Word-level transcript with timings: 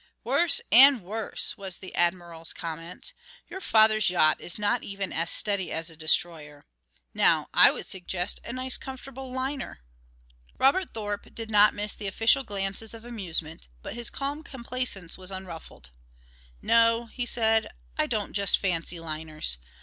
"Worse 0.23 0.61
and 0.71 1.03
worse," 1.03 1.55
was 1.59 1.77
the 1.77 1.93
Admiral's 1.93 2.53
comment. 2.53 3.13
"Your 3.51 3.61
father's 3.61 4.09
yacht 4.09 4.41
is 4.41 4.57
not 4.57 4.81
even 4.83 5.13
as 5.13 5.29
steady 5.29 5.71
as 5.71 5.91
a 5.91 5.95
destroyer. 5.95 6.63
Now 7.13 7.49
I 7.53 7.69
would 7.69 7.85
suggest 7.85 8.39
a 8.43 8.51
nice 8.51 8.77
comfortable 8.77 9.31
liner...." 9.31 9.81
Robert 10.57 10.89
Thorpe 10.89 11.35
did 11.35 11.51
not 11.51 11.75
miss 11.75 11.93
the 11.93 12.07
official 12.07 12.43
glances 12.43 12.95
of 12.95 13.05
amusement, 13.05 13.67
but 13.83 13.93
his 13.93 14.09
calm 14.09 14.41
complacence 14.41 15.19
was 15.19 15.29
unruffled. 15.29 15.91
"No," 16.63 17.05
he 17.05 17.27
said, 17.27 17.67
"I 17.95 18.07
don't 18.07 18.33
just 18.33 18.57
fancy 18.57 18.99
liners. 18.99 19.59